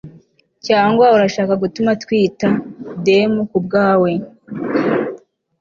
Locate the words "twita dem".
2.01-3.31